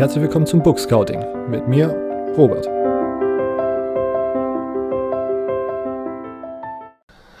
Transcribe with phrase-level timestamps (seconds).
[0.00, 1.88] Herzlich willkommen zum Book Scouting mit mir,
[2.34, 2.66] Robert.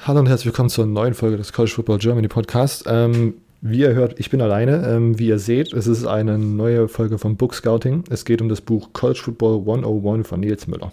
[0.04, 2.84] Hallo und herzlich willkommen zur neuen Folge des College Football Germany Podcast.
[2.86, 4.86] Ähm, wie ihr hört, ich bin alleine.
[4.86, 8.04] Ähm, wie ihr seht, es ist eine neue Folge vom Book Scouting.
[8.10, 10.92] Es geht um das Buch College Football 101 von Nils Müller.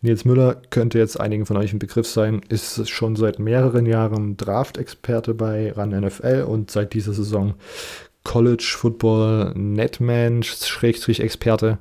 [0.00, 4.38] Nils Müller könnte jetzt einigen von euch ein Begriff sein, ist schon seit mehreren Jahren
[4.38, 7.52] Draft-Experte bei RAN NFL und seit dieser Saison
[8.26, 11.78] College Football Netman, Schrägstrich Experte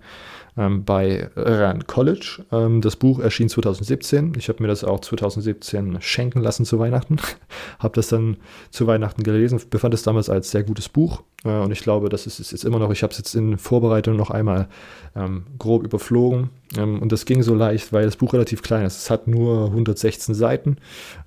[0.55, 2.45] ähm, bei RAN College.
[2.51, 4.33] Ähm, das Buch erschien 2017.
[4.37, 7.17] Ich habe mir das auch 2017 schenken lassen zu Weihnachten.
[7.79, 8.37] habe das dann
[8.69, 11.23] zu Weihnachten gelesen, befand es damals als sehr gutes Buch.
[11.43, 13.57] Äh, und ich glaube, das ist, ist jetzt immer noch, ich habe es jetzt in
[13.57, 14.67] Vorbereitung noch einmal
[15.15, 16.51] ähm, grob überflogen.
[16.77, 18.99] Ähm, und das ging so leicht, weil das Buch relativ klein ist.
[18.99, 20.77] Es hat nur 116 Seiten.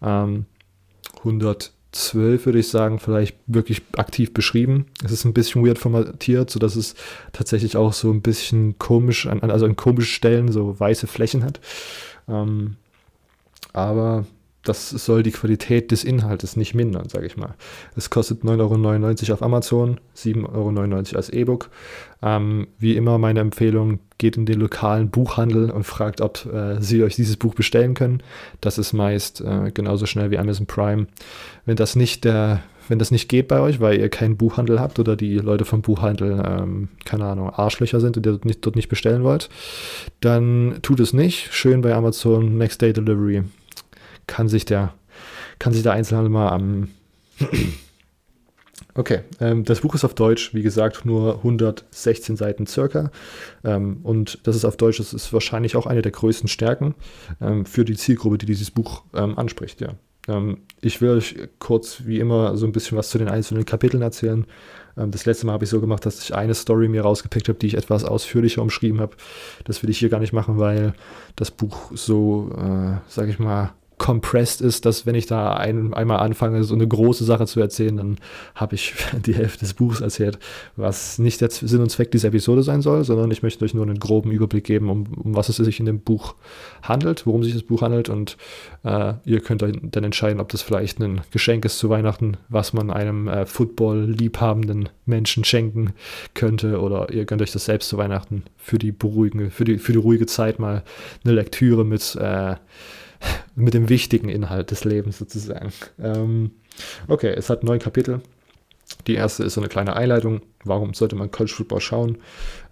[0.00, 0.44] 100
[1.24, 4.86] ähm, 12, würde ich sagen, vielleicht wirklich aktiv beschrieben.
[5.04, 6.94] Es ist ein bisschen weird formatiert, sodass es
[7.32, 11.60] tatsächlich auch so ein bisschen komisch, also an komischen Stellen so weiße Flächen hat.
[12.28, 12.76] Ähm,
[13.72, 14.26] aber
[14.64, 17.54] das soll die Qualität des Inhaltes nicht mindern, sage ich mal.
[17.96, 21.70] Es kostet 9,99 Euro auf Amazon, 7,99 Euro als E-Book.
[22.22, 27.02] Ähm, wie immer meine Empfehlung, geht in den lokalen Buchhandel und fragt, ob äh, sie
[27.04, 28.22] euch dieses Buch bestellen können.
[28.60, 31.06] Das ist meist äh, genauso schnell wie Amazon Prime.
[31.64, 34.98] Wenn das nicht der wenn das nicht geht bei euch, weil ihr keinen Buchhandel habt
[34.98, 38.76] oder die Leute vom Buchhandel, ähm, keine Ahnung, Arschlöcher sind und ihr dort nicht, dort
[38.76, 39.50] nicht bestellen wollt,
[40.20, 41.52] dann tut es nicht.
[41.52, 43.44] Schön bei Amazon Next Day Delivery
[44.28, 44.94] kann sich der,
[45.58, 46.88] kann sich der Einzelhandel mal am.
[48.94, 53.12] Okay, ähm, das Buch ist auf Deutsch, wie gesagt, nur 116 Seiten circa.
[53.62, 56.96] Ähm, und das ist auf Deutsch, das ist wahrscheinlich auch eine der größten Stärken
[57.40, 59.94] ähm, für die Zielgruppe, die dieses Buch ähm, anspricht, ja.
[60.26, 64.02] Ähm, ich will euch kurz, wie immer, so ein bisschen was zu den einzelnen Kapiteln
[64.02, 64.46] erzählen.
[64.96, 67.58] Ähm, das letzte Mal habe ich so gemacht, dass ich eine Story mir rausgepickt habe,
[67.58, 69.16] die ich etwas ausführlicher umschrieben habe.
[69.64, 70.92] Das will ich hier gar nicht machen, weil
[71.36, 76.20] das Buch so, äh, sage ich mal, compressed ist, dass wenn ich da ein, einmal
[76.20, 78.16] anfange, so eine große Sache zu erzählen, dann
[78.54, 78.94] habe ich
[79.26, 80.38] die Hälfte des Buchs erzählt,
[80.76, 83.84] was nicht der Sinn und Zweck dieser Episode sein soll, sondern ich möchte euch nur
[83.84, 86.34] einen groben Überblick geben, um, um was es sich in dem Buch
[86.82, 88.08] handelt, worum sich das Buch handelt.
[88.08, 88.36] Und
[88.84, 92.90] äh, ihr könnt dann entscheiden, ob das vielleicht ein Geschenk ist zu Weihnachten, was man
[92.90, 95.92] einem äh, Football-liebhabenden Menschen schenken
[96.34, 96.80] könnte.
[96.80, 99.98] Oder ihr könnt euch das selbst zu Weihnachten für die beruhigende, für die, für die
[99.98, 100.82] ruhige Zeit mal
[101.24, 102.54] eine Lektüre mit äh,
[103.54, 105.72] mit dem wichtigen Inhalt des Lebens sozusagen.
[106.00, 106.52] Ähm,
[107.08, 108.20] okay, es hat neun Kapitel.
[109.06, 110.40] Die erste ist so eine kleine Einleitung.
[110.64, 112.18] Warum sollte man College Football schauen?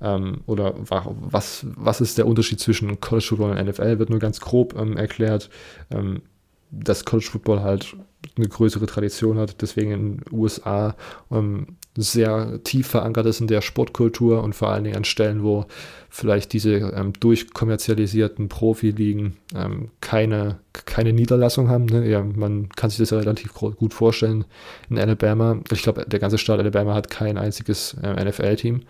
[0.01, 3.99] Ähm, oder was, was ist der Unterschied zwischen College Football und NFL?
[3.99, 5.51] Wird nur ganz grob ähm, erklärt.
[5.91, 6.23] Ähm,
[6.71, 7.97] dass College Football halt
[8.37, 10.97] eine größere Tradition hat, deswegen in den USA
[11.31, 15.65] ähm, sehr tief verankert ist in der Sportkultur und vor allen Dingen an Stellen, wo
[16.10, 21.87] vielleicht diese ähm, durchkommerzialisierten Profiligen ähm, keine, keine Niederlassung haben.
[21.87, 22.09] Ne?
[22.09, 24.44] Ja, man kann sich das ja relativ gut vorstellen.
[24.91, 28.82] In Alabama, ich glaube, der ganze Staat Alabama hat kein einziges äh, NFL-Team.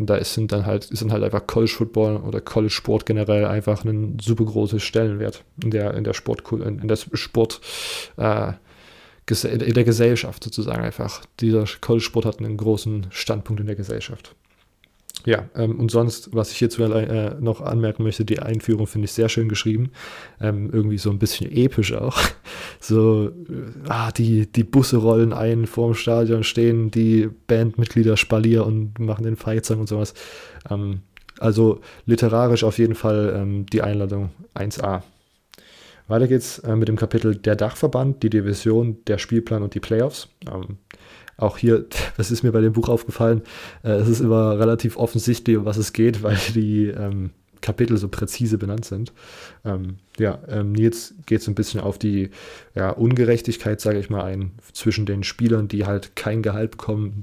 [0.00, 3.44] Und da ist, sind dann halt, sind halt einfach College Football oder College Sport generell
[3.44, 7.60] einfach ein super großes Stellenwert in der, in der Sport, in der Sport,
[8.16, 8.52] äh,
[9.28, 11.22] in der Gesellschaft sozusagen einfach.
[11.40, 14.34] Dieser College Sport hat einen großen Standpunkt in der Gesellschaft.
[15.26, 19.12] Ja, ähm, und sonst, was ich hierzu äh, noch anmerken möchte, die Einführung finde ich
[19.12, 19.90] sehr schön geschrieben.
[20.40, 22.18] Ähm, irgendwie so ein bisschen episch auch.
[22.82, 28.98] So, äh, ah, die, die Busse rollen ein, vorm Stadion stehen die Bandmitglieder Spalier und
[28.98, 30.14] machen den Feiertag und sowas.
[30.70, 31.02] Ähm,
[31.38, 35.02] also literarisch auf jeden Fall ähm, die Einladung 1a.
[36.08, 40.28] Weiter geht's äh, mit dem Kapitel Der Dachverband, die Division, der Spielplan und die Playoffs.
[41.40, 41.86] Auch hier,
[42.16, 43.42] das ist mir bei dem Buch aufgefallen,
[43.82, 47.30] äh, es ist immer relativ offensichtlich, um was es geht, weil die ähm,
[47.60, 49.12] Kapitel so präzise benannt sind.
[49.64, 52.30] Ähm, ja, ähm, Nils geht so ein bisschen auf die
[52.74, 57.22] ja, Ungerechtigkeit, sage ich mal, ein, zwischen den Spielern, die halt kein Gehalt bekommen,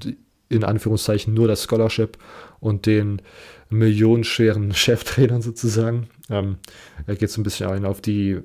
[0.50, 2.18] in Anführungszeichen nur das Scholarship
[2.60, 3.22] und den
[3.70, 6.08] millionenschweren Cheftrainern sozusagen.
[6.30, 6.58] Ähm,
[7.06, 8.40] er geht so ein bisschen ein auf die,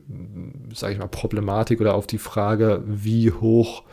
[0.74, 3.84] sage ich mal, Problematik oder auf die Frage, wie hoch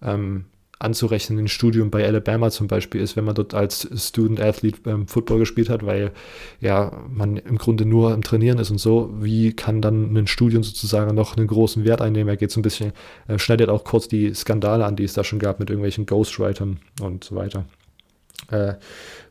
[0.00, 0.46] ähm,
[0.82, 5.06] anzurechnen ein Studium bei Alabama zum Beispiel ist, wenn man dort als Student Athlete beim
[5.06, 6.12] Football gespielt hat, weil
[6.60, 10.62] ja man im Grunde nur am Trainieren ist und so, wie kann dann ein Studium
[10.62, 12.28] sozusagen noch einen großen Wert einnehmen?
[12.28, 12.92] Er geht so ein bisschen,
[13.26, 16.80] er schneidet auch kurz die Skandale an, die es da schon gab mit irgendwelchen Ghostwritern
[17.00, 17.64] und so weiter.
[18.50, 18.74] Äh,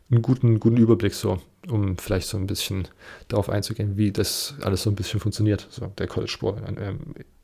[0.10, 1.40] einen guten, guten Überblick so,
[1.70, 2.88] um vielleicht so ein bisschen
[3.28, 6.94] darauf einzugehen, wie das alles so ein bisschen funktioniert, so der College-Sport äh,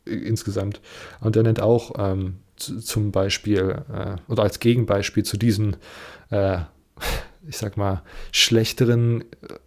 [0.06, 0.81] insgesamt.
[1.21, 5.77] Und er nennt auch ähm, zum Beispiel äh, oder als Gegenbeispiel zu diesen
[6.30, 6.59] äh,
[7.48, 9.24] ich sag mal, schlechteren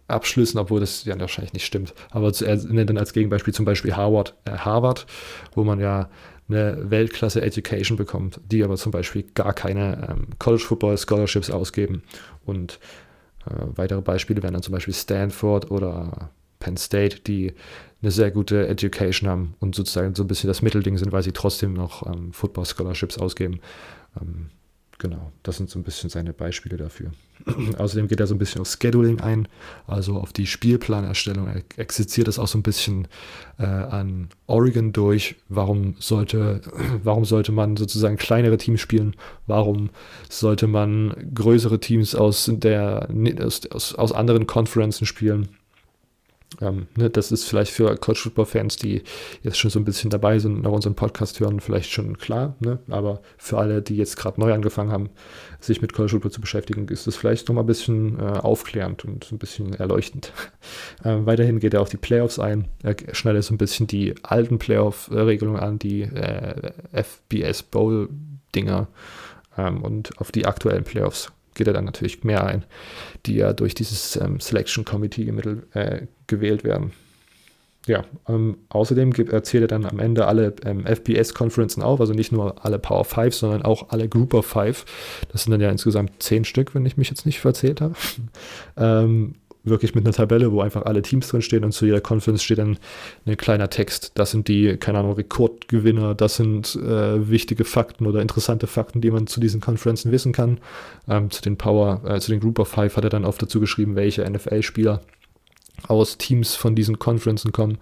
[0.07, 1.93] Abschlüssen, obwohl das ja wahrscheinlich nicht stimmt.
[2.11, 5.07] Aber er nennt dann als Gegenbeispiel zum Beispiel Harvard, äh, Harvard,
[5.55, 6.09] wo man ja
[6.47, 12.03] eine Weltklasse Education bekommt, die aber zum Beispiel gar keine ähm, College Football Scholarships ausgeben.
[12.45, 12.79] Und
[13.45, 16.29] äh, weitere Beispiele wären dann zum Beispiel Stanford oder
[16.61, 17.53] Penn State, die
[18.01, 21.33] eine sehr gute Education haben und sozusagen so ein bisschen das Mittelding sind, weil sie
[21.33, 23.59] trotzdem noch ähm, Football Scholarships ausgeben.
[24.19, 24.47] Ähm,
[24.97, 27.11] genau, das sind so ein bisschen seine Beispiele dafür.
[27.77, 29.47] Außerdem geht er so ein bisschen auf Scheduling ein,
[29.85, 31.47] also auf die Spielplanerstellung.
[31.47, 33.07] Er exerziert das auch so ein bisschen
[33.59, 35.35] äh, an Oregon durch.
[35.47, 36.61] Warum sollte,
[37.03, 39.15] warum sollte man sozusagen kleinere Teams spielen?
[39.45, 39.91] Warum
[40.27, 43.09] sollte man größere Teams aus, der,
[43.71, 45.49] aus, aus anderen Conferences spielen?
[46.59, 49.03] Ähm, ne, das ist vielleicht für College Football Fans, die
[49.41, 52.55] jetzt schon so ein bisschen dabei sind und auch unseren Podcast hören, vielleicht schon klar.
[52.59, 52.79] Ne?
[52.89, 55.09] Aber für alle, die jetzt gerade neu angefangen haben,
[55.61, 59.05] sich mit College Football zu beschäftigen, ist das vielleicht noch mal ein bisschen äh, aufklärend
[59.05, 60.33] und ein bisschen erleuchtend.
[61.03, 62.67] Ähm, weiterhin geht er auf die Playoffs ein.
[62.83, 68.87] Er schneidet so ein bisschen die alten Playoff-Regelungen an, die äh, FBS Bowl-Dinger
[69.57, 72.65] ähm, und auf die aktuellen Playoffs geht er dann natürlich mehr ein,
[73.27, 75.31] die ja durch dieses ähm, Selection Committee
[75.73, 76.91] äh, gewählt werden.
[77.85, 82.31] Ja, ähm, außerdem gibt, erzählt er dann am Ende alle ähm, FPS-Konferenzen auf, also nicht
[82.31, 84.85] nur alle Power 5, sondern auch alle Group of 5.
[85.31, 87.93] Das sind dann ja insgesamt zehn Stück, wenn ich mich jetzt nicht verzählt habe.
[88.77, 92.43] ähm, wirklich mit einer Tabelle, wo einfach alle Teams drin stehen und zu jeder Conference
[92.43, 92.77] steht dann
[93.25, 94.11] ein kleiner Text.
[94.15, 99.11] Das sind die, keine Ahnung, Rekordgewinner, das sind äh, wichtige Fakten oder interessante Fakten, die
[99.11, 100.59] man zu diesen Conferences wissen kann.
[101.07, 103.59] Ähm, zu den Power, äh, zu den Group of Five hat er dann oft dazu
[103.59, 105.01] geschrieben, welche NFL-Spieler
[105.87, 107.77] aus Teams von diesen Conferences kommen,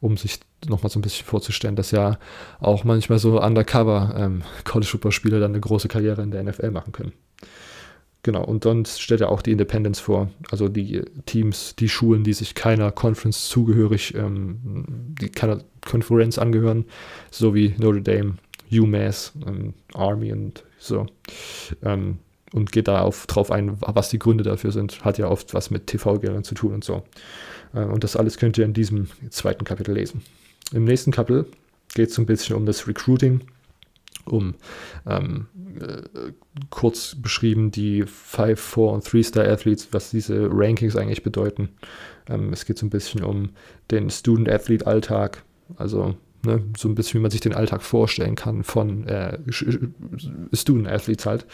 [0.00, 2.18] um sich nochmal so ein bisschen vorzustellen, dass ja
[2.60, 7.12] auch manchmal so undercover ähm, College-Football-Spieler dann eine große Karriere in der NFL machen können.
[8.22, 12.34] Genau, und dann stellt er auch die Independence vor, also die Teams, die Schulen, die
[12.34, 14.58] sich keiner Conference zugehörig, ähm,
[15.20, 16.84] die keiner Konferenz angehören,
[17.30, 18.34] so wie Notre Dame,
[18.70, 21.06] UMass, ähm, Army und so.
[21.82, 22.18] Ähm,
[22.52, 25.04] und geht da auf, drauf ein, was die Gründe dafür sind.
[25.04, 27.02] Hat ja oft was mit TV-Geldern zu tun und so.
[27.72, 30.22] Äh, und das alles könnt ihr in diesem zweiten Kapitel lesen.
[30.72, 31.46] Im nächsten Kapitel
[31.94, 33.40] geht es ein bisschen um das Recruiting
[34.32, 34.54] um.
[35.06, 35.46] Ähm,
[35.80, 36.32] äh,
[36.70, 41.70] kurz beschrieben die 5, 4 und 3-Star Athletes, was diese Rankings eigentlich bedeuten.
[42.28, 43.50] Ähm, es geht so ein bisschen um
[43.90, 45.42] den Student-Athlete-Alltag,
[45.76, 51.26] also ne, so ein bisschen, wie man sich den Alltag vorstellen kann von äh, Student-Athletes
[51.26, 51.46] halt,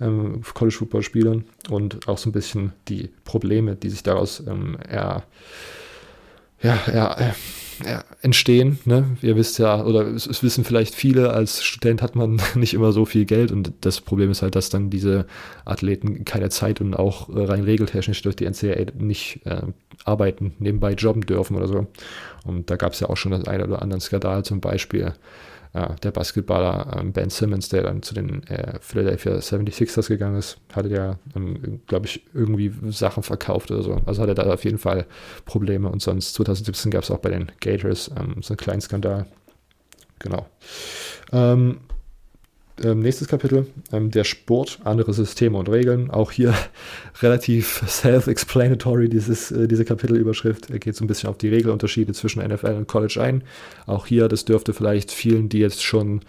[0.00, 5.24] ähm, College-Football-Spielern und auch so ein bisschen die Probleme, die sich daraus ähm, er,
[6.62, 7.32] ja, er, äh,
[7.86, 8.78] ja, entstehen.
[8.84, 9.16] Ne?
[9.22, 12.92] Ihr wisst ja, oder es, es, wissen vielleicht viele, als Student hat man nicht immer
[12.92, 15.26] so viel Geld und das Problem ist halt, dass dann diese
[15.64, 19.62] Athleten keine Zeit und auch rein regeltechnisch durch die NCAA nicht äh,
[20.04, 21.86] arbeiten, nebenbei jobben dürfen oder so.
[22.44, 25.12] Und da gab es ja auch schon das eine oder andere Skandal, zum Beispiel
[25.74, 30.58] ja, der Basketballer ähm, Ben Simmons, der dann zu den äh, Philadelphia 76ers gegangen ist,
[30.72, 33.96] hatte ja, ähm, glaube ich, irgendwie Sachen verkauft oder so.
[34.04, 35.06] Also hatte da auf jeden Fall
[35.46, 35.88] Probleme.
[35.88, 39.26] Und sonst 2017 gab es auch bei den Gators ähm, so einen kleinen Skandal.
[40.18, 40.46] Genau.
[41.32, 41.78] Ähm,
[42.82, 46.10] ähm, nächstes Kapitel, ähm, der Sport, andere Systeme und Regeln.
[46.10, 46.54] Auch hier
[47.22, 50.70] relativ self-explanatory, äh, diese Kapitelüberschrift.
[50.70, 53.44] Er geht so ein bisschen auf die Regelunterschiede zwischen NFL und College ein.
[53.86, 56.22] Auch hier, das dürfte vielleicht vielen, die jetzt schon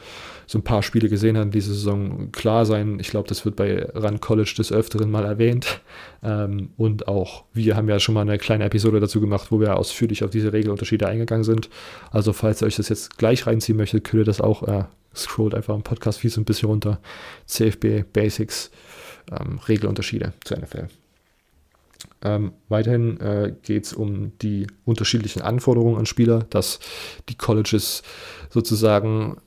[0.46, 3.00] so ein paar Spiele gesehen haben, diese Saison klar sein.
[3.00, 5.82] Ich glaube, das wird bei Run College des Öfteren mal erwähnt.
[6.22, 9.78] Ähm, und auch wir haben ja schon mal eine kleine Episode dazu gemacht, wo wir
[9.78, 11.70] ausführlich auf diese Regelunterschiede eingegangen sind.
[12.12, 14.84] Also falls ihr euch das jetzt gleich reinziehen möchtet, könnt ihr das auch äh,
[15.16, 17.00] scrollt einfach im Podcast-Feed so ein bisschen runter.
[17.46, 18.72] CFB Basics,
[19.32, 20.88] ähm, Regelunterschiede zur NFL.
[22.24, 26.80] Ähm, weiterhin äh, geht es um die unterschiedlichen Anforderungen an Spieler, dass
[27.30, 28.02] die Colleges
[28.50, 29.38] sozusagen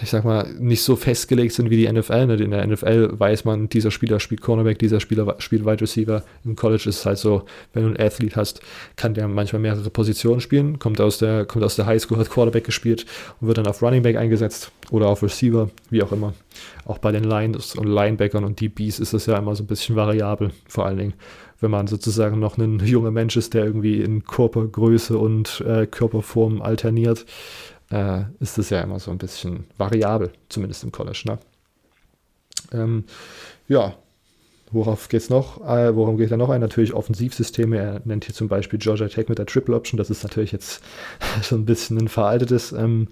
[0.00, 2.40] ich sag mal, nicht so festgelegt sind wie die NFL.
[2.40, 6.22] In der NFL weiß man, dieser Spieler spielt Cornerback, dieser Spieler spielt Wide Receiver.
[6.44, 8.60] Im College ist es halt so, wenn du einen Athlet hast,
[8.94, 12.64] kann der manchmal mehrere Positionen spielen, kommt aus der, kommt aus der Highschool, hat Quarterback
[12.64, 13.06] gespielt
[13.40, 16.34] und wird dann auf Running Back eingesetzt oder auf Receiver, wie auch immer.
[16.84, 19.96] Auch bei den Lines und Linebackern und DBs ist das ja immer so ein bisschen
[19.96, 21.14] variabel, vor allen Dingen
[21.58, 26.60] wenn man sozusagen noch ein junger Mensch ist, der irgendwie in Körpergröße und äh, Körperform
[26.60, 27.24] alterniert
[27.90, 31.22] äh, ist das ja immer so ein bisschen variabel, zumindest im College.
[31.26, 31.38] Ne?
[32.72, 33.04] Ähm,
[33.68, 33.94] ja,
[34.70, 35.60] worauf geht es noch?
[35.66, 36.60] Äh, worum geht er noch ein?
[36.60, 37.78] Natürlich Offensivsysteme.
[37.78, 39.98] Er nennt hier zum Beispiel Georgia Tech mit der Triple Option.
[39.98, 40.82] Das ist natürlich jetzt
[41.42, 43.08] so ein bisschen ein veraltetes ähm,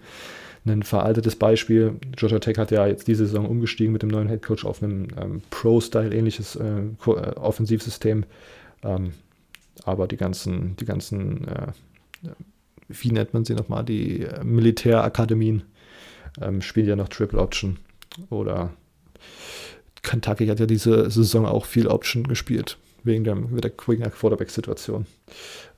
[0.67, 1.97] ein veraltetes Beispiel.
[2.17, 5.43] Georgia Tech hat ja jetzt diese Saison umgestiegen mit dem neuen Headcoach auf einem ähm,
[5.51, 8.25] Pro-Style ähnliches äh, äh, Offensivsystem.
[8.83, 9.13] Ähm,
[9.85, 11.73] aber die ganzen, die ganzen, äh,
[12.89, 15.63] wie nennt man sie nochmal, die äh, Militärakademien
[16.41, 17.79] ähm, spielen ja noch Triple Option.
[18.31, 18.71] Oder
[20.03, 25.07] Kentucky hat ja diese Saison auch viel Option gespielt wegen der, der, Quarterback-Situation.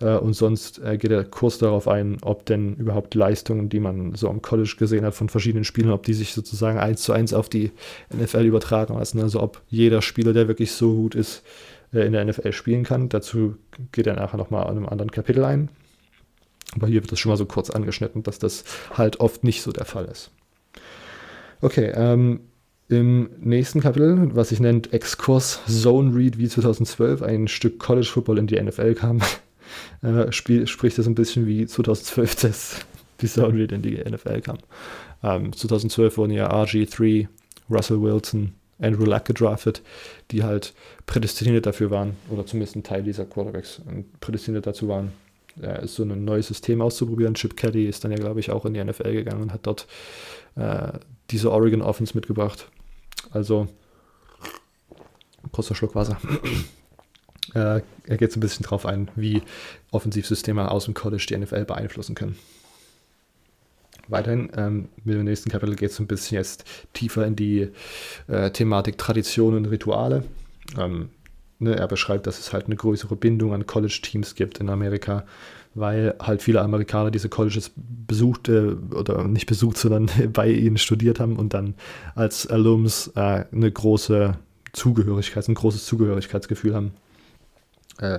[0.00, 4.14] Äh, und sonst äh, geht der Kurs darauf ein, ob denn überhaupt Leistungen, die man
[4.14, 7.34] so am College gesehen hat von verschiedenen Spielern, ob die sich sozusagen eins zu eins
[7.34, 7.72] auf die
[8.14, 9.20] NFL übertragen lassen.
[9.20, 11.42] Also ob jeder Spieler, der wirklich so gut ist,
[11.92, 13.08] äh, in der NFL spielen kann.
[13.08, 13.56] Dazu
[13.92, 15.68] geht er nachher nochmal an einem anderen Kapitel ein.
[16.76, 18.64] Aber hier wird das schon mal so kurz angeschnitten, dass das
[18.94, 20.30] halt oft nicht so der Fall ist.
[21.60, 22.40] Okay, ähm,
[22.88, 28.38] im nächsten Kapitel, was sich nennt Exkurs Zone Read wie 2012, ein Stück College Football
[28.38, 29.20] in die NFL kam,
[30.02, 32.76] äh, spiel, spricht das ein bisschen wie 2012 das,
[33.20, 34.58] die Zone Read in die NFL kam.
[35.22, 37.26] Ähm, 2012 wurden ja RG3,
[37.70, 39.82] Russell Wilson, Andrew Luck gedraftet,
[40.30, 40.74] die halt
[41.06, 45.12] prädestiniert dafür waren, oder zumindest ein Teil dieser Quarterbacks äh, prädestiniert dazu waren,
[45.60, 47.34] äh, so ein neues System auszuprobieren.
[47.34, 49.86] Chip Kelly ist dann ja, glaube ich, auch in die NFL gegangen und hat dort
[50.56, 50.92] äh,
[51.30, 52.68] diese Oregon Offense mitgebracht.
[53.30, 53.68] Also,
[55.52, 56.18] kurzer Schluck Wasser.
[57.54, 59.42] äh, er geht so ein bisschen drauf ein, wie
[59.90, 62.36] Offensivsysteme aus dem College die NFL beeinflussen können.
[64.08, 67.68] Weiterhin ähm, mit dem nächsten Kapitel geht es ein bisschen jetzt tiefer in die
[68.28, 70.24] äh, Thematik Tradition und Rituale.
[70.78, 71.10] Ähm,
[71.58, 75.24] ne, er beschreibt, dass es halt eine größere Bindung an College-Teams gibt in Amerika,
[75.74, 81.36] weil halt viele Amerikaner diese Colleges besuchte oder nicht besucht, sondern bei ihnen studiert haben
[81.36, 81.74] und dann
[82.14, 84.34] als Alums äh, eine große
[84.72, 86.92] Zugehörigkeit, ein großes Zugehörigkeitsgefühl haben.
[87.98, 88.18] Äh,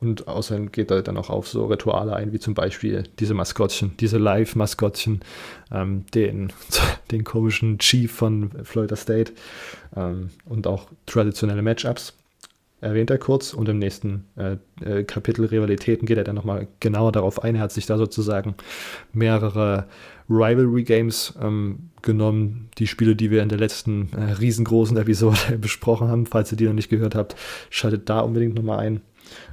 [0.00, 3.96] und außerdem geht er dann auch auf so Rituale ein, wie zum Beispiel diese Maskottchen,
[4.00, 5.20] diese Live-Maskottchen,
[5.70, 6.52] ähm, den,
[7.12, 9.32] den komischen Chief von Florida State
[9.94, 12.14] ähm, und auch traditionelle Matchups
[12.82, 17.12] erwähnt er kurz und im nächsten äh, äh, Kapitel Rivalitäten geht er dann nochmal genauer
[17.12, 17.54] darauf ein.
[17.54, 18.54] Er hat sich da sozusagen
[19.12, 19.86] mehrere
[20.28, 26.08] Rivalry Games ähm, genommen, die Spiele, die wir in der letzten äh, riesengroßen Episode besprochen
[26.08, 26.26] haben.
[26.26, 27.36] Falls ihr die noch nicht gehört habt,
[27.70, 29.00] schaltet da unbedingt nochmal ein.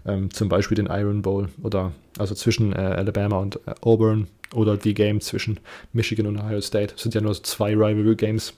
[0.05, 4.75] Ähm, zum Beispiel den Iron Bowl oder also zwischen äh, Alabama und äh, Auburn oder
[4.75, 5.59] die Game zwischen
[5.93, 6.93] Michigan und Ohio State.
[6.93, 8.53] Das sind ja nur so zwei Rivalry Games.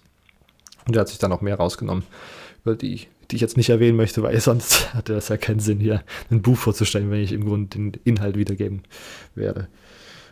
[0.88, 2.04] Und er hat sich dann noch mehr rausgenommen,
[2.64, 3.02] über die
[3.32, 6.42] die ich jetzt nicht erwähnen möchte, weil sonst hatte das ja keinen Sinn, hier ein
[6.42, 8.84] Buch vorzustellen, wenn ich im Grunde den Inhalt wiedergeben
[9.36, 9.68] werde.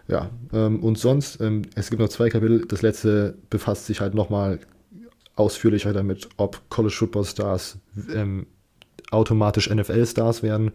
[0.08, 2.65] Ja, ähm, und sonst, ähm, es gibt noch zwei Kapitel.
[2.68, 4.60] Das letzte befasst sich halt nochmal
[5.36, 7.77] ausführlicher damit, ob College Football Stars
[8.13, 8.48] ähm,
[9.12, 10.72] automatisch NFL-Stars werden.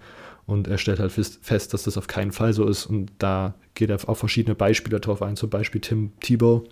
[0.46, 2.86] Und er stellt halt fest, dass das auf keinen Fall so ist.
[2.86, 6.64] Und da geht er auf verschiedene Beispiele drauf ein, zum Beispiel Tim Tebow,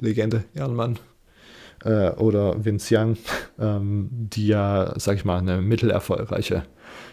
[0.00, 0.98] Legende, Ehrenmann,
[1.84, 3.16] äh, oder Vince Young,
[3.58, 6.62] ähm, die ja, sag ich mal, eine mittelerfolgreiche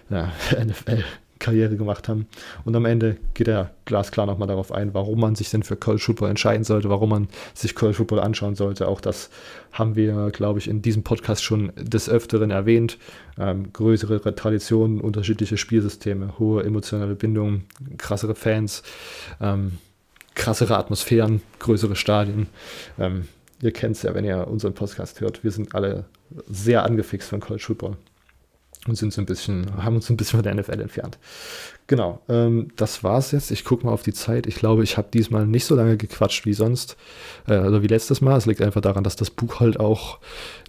[0.09, 0.31] ja,
[0.63, 2.27] NFL-Karriere gemacht haben.
[2.63, 6.03] Und am Ende geht er glasklar nochmal darauf ein, warum man sich denn für College
[6.03, 8.87] Football entscheiden sollte, warum man sich College Football anschauen sollte.
[8.87, 9.29] Auch das
[9.71, 12.97] haben wir, glaube ich, in diesem Podcast schon des Öfteren erwähnt.
[13.37, 17.65] Ähm, größere Traditionen, unterschiedliche Spielsysteme, hohe emotionale Bindungen,
[17.97, 18.83] krassere Fans.
[19.41, 19.73] Ähm,
[20.35, 22.47] krassere Atmosphären, größere Stadien.
[22.99, 23.27] Ähm,
[23.61, 25.43] ihr kennt es ja, wenn ihr unseren Podcast hört.
[25.43, 26.05] Wir sind alle
[26.47, 27.97] sehr angefixt von College Football
[28.87, 31.17] und sind so ein bisschen, haben uns ein bisschen von der NFL entfernt.
[31.87, 33.51] Genau, ähm, das war's jetzt.
[33.51, 34.47] Ich gucke mal auf die Zeit.
[34.47, 36.97] Ich glaube, ich habe diesmal nicht so lange gequatscht wie sonst,
[37.47, 38.37] äh, also wie letztes Mal.
[38.37, 40.19] Es liegt einfach daran, dass das Buch halt auch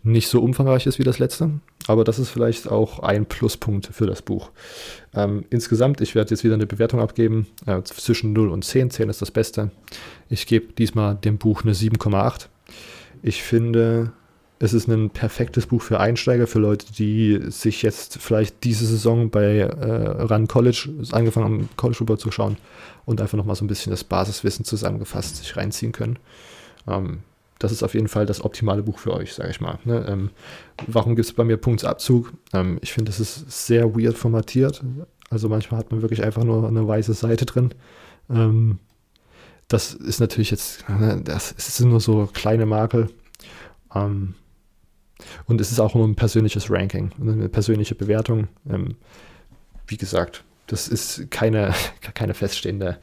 [0.02, 1.50] nicht so umfangreich ist wie das letzte.
[1.88, 4.50] Aber das ist vielleicht auch ein Pluspunkt für das Buch.
[5.14, 8.90] Ähm, insgesamt, ich werde jetzt wieder eine Bewertung abgeben, äh, zwischen 0 und 10.
[8.90, 9.70] 10 ist das Beste.
[10.28, 12.48] Ich gebe diesmal dem Buch eine 7,8.
[13.22, 14.12] Ich finde,
[14.58, 19.30] es ist ein perfektes Buch für Einsteiger, für Leute, die sich jetzt vielleicht diese Saison
[19.30, 22.56] bei äh, Run College angefangen haben, College Football zu schauen
[23.04, 26.18] und einfach nochmal so ein bisschen das Basiswissen zusammengefasst sich reinziehen können.
[26.86, 27.18] Ähm,
[27.58, 29.78] das ist auf jeden Fall das optimale Buch für euch, sage ich mal.
[29.84, 30.04] Ne?
[30.08, 30.30] Ähm,
[30.86, 32.32] warum gibt es bei mir Punktsabzug?
[32.52, 34.82] Ähm, ich finde, es ist sehr weird formatiert.
[35.30, 37.70] Also manchmal hat man wirklich einfach nur eine weiße Seite drin.
[38.30, 38.78] Ähm,
[39.68, 43.10] das ist natürlich jetzt, ne, das sind nur so kleine Makel.
[43.94, 44.34] Ähm,
[45.46, 48.48] und es ist auch nur ein persönliches Ranking, eine persönliche Bewertung.
[48.68, 48.96] Ähm,
[49.86, 51.74] wie gesagt, das ist keine,
[52.14, 52.98] keine feststehende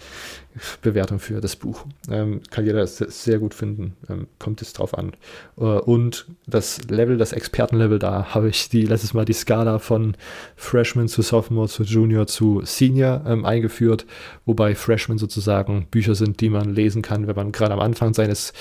[0.81, 1.85] Bewertung für das Buch.
[2.09, 5.13] Ähm, kann jeder sehr gut finden, ähm, kommt es drauf an.
[5.57, 10.15] Äh, und das Level, das Expertenlevel, da habe ich die letztes Mal die Skala von
[10.55, 14.05] Freshman zu Sophomore zu Junior zu Senior ähm, eingeführt,
[14.45, 18.53] wobei Freshman sozusagen Bücher sind, die man lesen kann, wenn man gerade am Anfang seines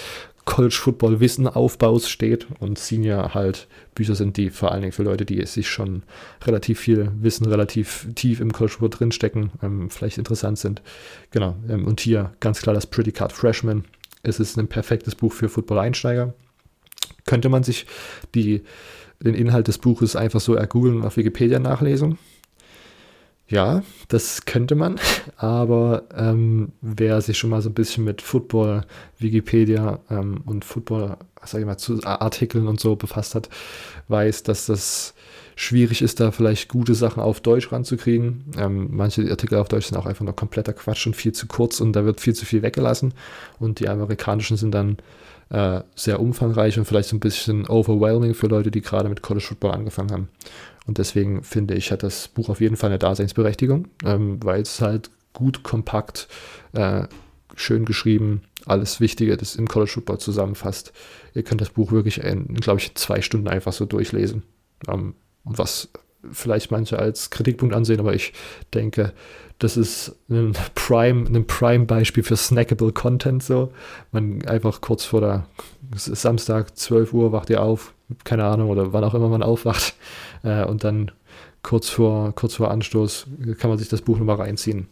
[0.45, 5.05] College Football Wissen Aufbaus steht und Senior halt Bücher sind, die vor allen Dingen für
[5.05, 6.03] Leute, die sich schon
[6.45, 10.83] relativ viel Wissen, relativ tief im College Football drinstecken, ähm, vielleicht interessant sind.
[11.31, 11.57] Genau.
[11.69, 13.85] Ähm, und hier ganz klar das Predicate Freshman.
[14.23, 16.35] Es ist ein perfektes Buch für Football-Einsteiger.
[17.25, 17.87] Könnte man sich
[18.35, 18.63] die,
[19.21, 22.19] den Inhalt des Buches einfach so ergoogeln und auf Wikipedia nachlesen?
[23.53, 24.99] Ja, das könnte man,
[25.37, 28.87] aber ähm, wer sich schon mal so ein bisschen mit Football,
[29.19, 33.51] Wikipedia ähm, und Football, sag ich mal, zu Artikeln und so befasst hat,
[34.09, 35.13] weiß, dass das
[35.55, 38.45] schwierig ist, da vielleicht gute Sachen auf Deutsch ranzukriegen.
[38.57, 41.79] Ähm, manche Artikel auf Deutsch sind auch einfach nur kompletter Quatsch und viel zu kurz
[41.83, 43.13] und da wird viel zu viel weggelassen.
[43.59, 44.97] Und die amerikanischen sind dann
[45.51, 49.45] äh, sehr umfangreich und vielleicht so ein bisschen overwhelming für Leute, die gerade mit College
[49.45, 50.29] Football angefangen haben.
[50.87, 54.81] Und deswegen finde ich, hat das Buch auf jeden Fall eine Daseinsberechtigung, ähm, weil es
[54.81, 56.29] halt gut, kompakt,
[56.73, 57.05] äh,
[57.55, 60.93] schön geschrieben, alles Wichtige, das im College Football zusammenfasst.
[61.35, 64.43] Ihr könnt das Buch wirklich in, glaube ich, zwei Stunden einfach so durchlesen.
[64.89, 65.89] Ähm, was
[66.31, 68.33] vielleicht manche als Kritikpunkt ansehen, aber ich
[68.75, 69.13] denke,
[69.59, 73.73] das ist ein Prime, ein Prime-Beispiel für snackable Content so.
[74.11, 75.47] Man einfach kurz vor der
[75.95, 77.93] Samstag 12 Uhr wacht ihr auf,
[78.25, 79.95] keine Ahnung, oder wann auch immer man aufwacht,
[80.43, 81.11] äh, und dann
[81.63, 83.27] kurz vor, kurz vor Anstoß
[83.59, 84.89] kann man sich das Buch nochmal reinziehen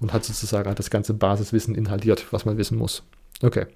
[0.00, 3.02] und hat sozusagen das ganze Basiswissen inhaliert, was man wissen muss.
[3.42, 3.66] Okay.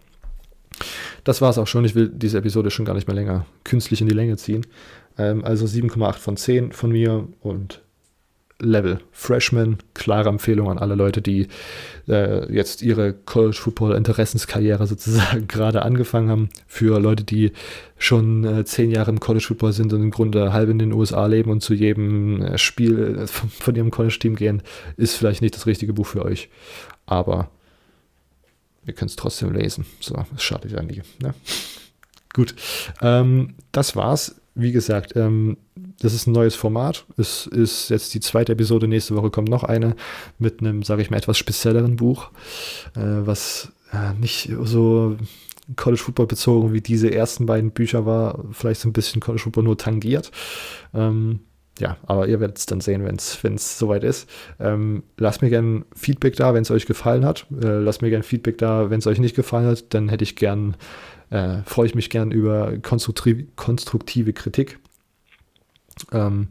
[1.25, 1.85] Das war es auch schon.
[1.85, 4.67] Ich will diese Episode schon gar nicht mehr länger künstlich in die Länge ziehen.
[5.19, 7.83] Ähm, also 7,8 von 10 von mir und
[8.63, 9.79] Level Freshman.
[9.95, 11.49] Klare Empfehlung an alle Leute, die
[12.09, 16.49] äh, jetzt ihre College Football Interessenskarriere sozusagen gerade angefangen haben.
[16.67, 17.53] Für Leute, die
[17.99, 21.27] schon äh, zehn Jahre im College Football sind und im Grunde halb in den USA
[21.27, 24.63] leben und zu jedem äh, Spiel äh, von, von ihrem College Team gehen,
[24.97, 26.49] ist vielleicht nicht das richtige Buch für euch.
[27.07, 27.51] Aber
[28.87, 29.85] ihr könnt es trotzdem lesen.
[30.01, 31.03] So, es schadet ja nie.
[31.21, 31.35] Ne?
[32.35, 32.55] Gut,
[33.03, 35.57] ähm, das war's wie gesagt, ähm,
[36.03, 37.07] das ist ein neues Format.
[37.17, 38.89] Es ist jetzt die zweite Episode.
[38.89, 39.95] Nächste Woche kommt noch eine
[40.39, 42.31] mit einem, sage ich mal, etwas spezielleren Buch,
[42.97, 45.17] äh, was äh, nicht so
[45.77, 48.45] College Football bezogen wie diese ersten beiden Bücher war.
[48.53, 50.33] Vielleicht so ein bisschen College Football nur tangiert.
[50.93, 51.41] Ähm,
[51.79, 54.29] ja, aber ihr werdet es dann sehen, wenn es soweit ist.
[54.61, 57.47] Ähm, lasst mir gerne Feedback da, wenn es euch gefallen hat.
[57.51, 59.95] Äh, lasst mir gerne Feedback da, wenn es euch nicht gefallen hat.
[59.95, 60.77] Dann hätte ich gern
[61.33, 64.79] äh, freue ich mich gern über konstruktive, konstruktive Kritik.
[66.13, 66.49] Ähm,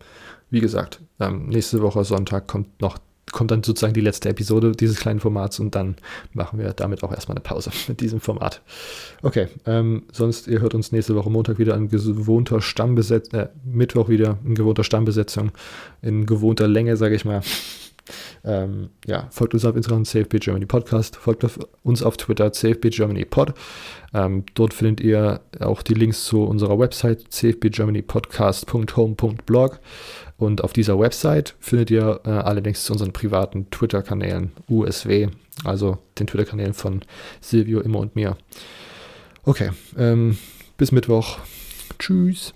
[0.49, 2.97] wie gesagt, ähm, nächste Woche Sonntag kommt noch
[3.31, 5.95] kommt dann sozusagen die letzte Episode dieses kleinen Formats und dann
[6.33, 8.61] machen wir damit auch erstmal eine Pause mit diesem Format.
[9.21, 14.09] Okay, ähm, sonst ihr hört uns nächste Woche Montag wieder in gewohnter Stammbesetzung, äh, Mittwoch
[14.09, 15.51] wieder in gewohnter Stammbesetzung,
[16.01, 17.41] in gewohnter Länge, sage ich mal.
[18.43, 22.89] Ähm, ja, folgt uns auf Instagram, CFB Germany Podcast, folgt auf uns auf Twitter, CFB
[22.89, 23.53] Germany Pod.
[24.13, 29.79] Ähm, dort findet ihr auch die Links zu unserer Website, cfbgermanypodcast.home.blog.
[30.37, 35.27] Und auf dieser Website findet ihr äh, alle Links zu unseren privaten Twitter-Kanälen, USW,
[35.63, 37.01] also den Twitter-Kanälen von
[37.41, 38.35] Silvio, Immer und mir.
[39.43, 40.39] Okay, ähm,
[40.77, 41.37] bis Mittwoch.
[41.99, 42.49] Tschüss.